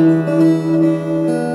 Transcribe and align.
Música 0.00 1.49